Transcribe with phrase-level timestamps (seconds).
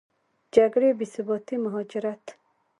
[0.53, 2.23] جګړې، بېثباتي، مهاجرت